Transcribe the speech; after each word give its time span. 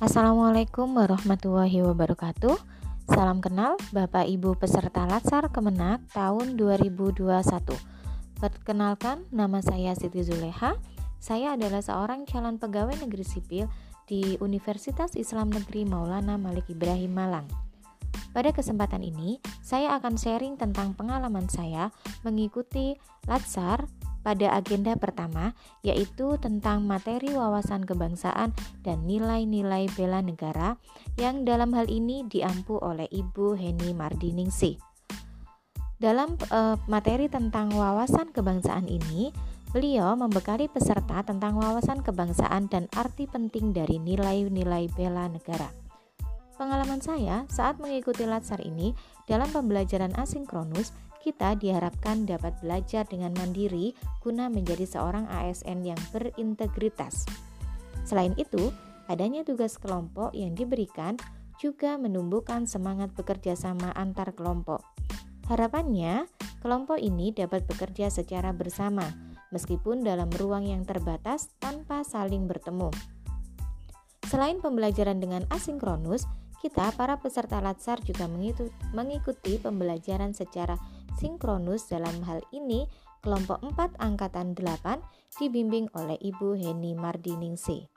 Assalamualaikum 0.00 0.96
warahmatullahi 0.96 1.84
wabarakatuh. 1.84 2.56
Salam 3.12 3.44
kenal 3.44 3.76
Bapak 3.92 4.24
Ibu 4.32 4.56
peserta 4.56 5.04
Latsar 5.04 5.52
Kemenak 5.52 6.00
tahun 6.16 6.56
2021. 6.56 7.28
Perkenalkan, 8.40 9.28
nama 9.28 9.60
saya 9.60 9.92
Siti 9.92 10.24
Zuleha. 10.24 10.80
Saya 11.20 11.52
adalah 11.52 11.84
seorang 11.84 12.24
calon 12.24 12.56
pegawai 12.56 12.96
negeri 12.96 13.28
sipil 13.28 13.68
di 14.08 14.40
Universitas 14.40 15.12
Islam 15.20 15.52
Negeri 15.52 15.84
Maulana 15.84 16.40
Malik 16.40 16.72
Ibrahim 16.72 17.12
Malang. 17.12 17.44
Pada 18.32 18.56
kesempatan 18.56 19.04
ini, 19.04 19.36
saya 19.60 20.00
akan 20.00 20.16
sharing 20.16 20.56
tentang 20.56 20.96
pengalaman 20.96 21.44
saya 21.52 21.92
mengikuti 22.24 22.96
Latsar 23.28 23.84
pada 24.20 24.52
agenda 24.56 24.96
pertama, 24.96 25.56
yaitu 25.80 26.36
tentang 26.38 26.84
materi 26.84 27.32
wawasan 27.32 27.84
kebangsaan 27.88 28.52
dan 28.84 28.98
nilai-nilai 29.08 29.88
bela 29.96 30.20
negara 30.20 30.76
yang 31.16 31.48
dalam 31.48 31.72
hal 31.72 31.88
ini 31.88 32.24
diampu 32.28 32.76
oleh 32.80 33.08
Ibu 33.08 33.56
Heni 33.56 33.96
Mardiningsih. 33.96 34.76
Dalam 36.00 36.36
uh, 36.48 36.80
materi 36.88 37.28
tentang 37.28 37.72
wawasan 37.76 38.32
kebangsaan 38.32 38.88
ini, 38.88 39.32
beliau 39.70 40.16
membekali 40.16 40.66
peserta 40.66 41.20
tentang 41.20 41.60
wawasan 41.60 42.00
kebangsaan 42.00 42.72
dan 42.72 42.88
arti 42.96 43.28
penting 43.28 43.76
dari 43.76 44.00
nilai-nilai 44.00 44.88
bela 44.96 45.28
negara. 45.28 45.79
Pengalaman 46.60 47.00
saya 47.00 47.48
saat 47.48 47.80
mengikuti 47.80 48.28
latsar 48.28 48.60
ini 48.60 48.92
dalam 49.24 49.48
pembelajaran 49.48 50.12
asinkronus 50.20 50.92
kita 51.24 51.56
diharapkan 51.56 52.28
dapat 52.28 52.52
belajar 52.60 53.08
dengan 53.08 53.32
mandiri 53.32 53.96
guna 54.20 54.52
menjadi 54.52 54.84
seorang 54.84 55.24
ASN 55.32 55.88
yang 55.88 55.96
berintegritas. 56.12 57.24
Selain 58.04 58.36
itu, 58.36 58.68
adanya 59.08 59.40
tugas 59.40 59.80
kelompok 59.80 60.36
yang 60.36 60.52
diberikan 60.52 61.16
juga 61.56 61.96
menumbuhkan 61.96 62.68
semangat 62.68 63.16
bekerja 63.16 63.56
sama 63.56 63.96
antar 63.96 64.36
kelompok. 64.36 64.84
Harapannya, 65.48 66.28
kelompok 66.60 67.00
ini 67.00 67.32
dapat 67.32 67.64
bekerja 67.64 68.12
secara 68.12 68.52
bersama, 68.52 69.08
meskipun 69.48 70.04
dalam 70.04 70.28
ruang 70.36 70.68
yang 70.68 70.84
terbatas 70.84 71.48
tanpa 71.56 72.04
saling 72.04 72.44
bertemu. 72.44 72.92
Selain 74.28 74.60
pembelajaran 74.62 75.18
dengan 75.18 75.42
asinkronus, 75.50 76.28
kita 76.60 76.92
para 76.94 77.16
peserta 77.16 77.58
latsar 77.58 78.04
juga 78.04 78.28
mengikuti 78.92 79.56
pembelajaran 79.56 80.36
secara 80.36 80.76
sinkronus 81.16 81.88
dalam 81.88 82.20
hal 82.28 82.44
ini 82.52 82.84
kelompok 83.24 83.60
4 83.64 83.96
angkatan 84.00 84.52
8 84.56 85.00
dibimbing 85.40 85.88
oleh 85.96 86.20
Ibu 86.20 86.56
Heni 86.56 86.92
Mardiningsi. 86.92 87.88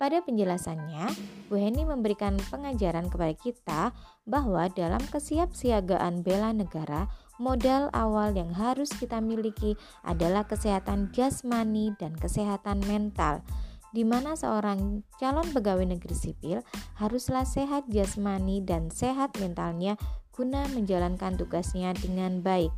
Pada 0.00 0.24
penjelasannya, 0.24 1.12
Bu 1.52 1.60
Heni 1.60 1.84
memberikan 1.84 2.32
pengajaran 2.48 3.12
kepada 3.12 3.34
kita 3.36 3.82
bahwa 4.24 4.64
dalam 4.72 5.04
kesiapsiagaan 5.12 6.24
bela 6.24 6.56
negara, 6.56 7.04
modal 7.36 7.92
awal 7.92 8.32
yang 8.32 8.48
harus 8.48 8.88
kita 8.96 9.20
miliki 9.20 9.76
adalah 10.00 10.48
kesehatan 10.48 11.12
jasmani 11.12 11.92
dan 12.00 12.16
kesehatan 12.16 12.80
mental 12.88 13.44
di 13.90 14.06
mana 14.06 14.38
seorang 14.38 15.02
calon 15.18 15.46
pegawai 15.50 15.86
negeri 15.86 16.14
sipil 16.14 16.58
haruslah 16.98 17.42
sehat 17.42 17.86
jasmani 17.90 18.62
dan 18.62 18.90
sehat 18.90 19.34
mentalnya 19.42 19.98
guna 20.30 20.64
menjalankan 20.72 21.36
tugasnya 21.36 21.92
dengan 21.98 22.40
baik. 22.40 22.70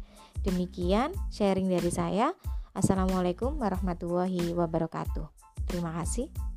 Demikian 0.42 1.12
sharing 1.30 1.68
dari 1.70 1.92
saya. 1.92 2.34
Assalamualaikum 2.72 3.60
warahmatullahi 3.60 4.56
wabarakatuh. 4.56 5.28
Terima 5.68 5.92
kasih. 6.00 6.51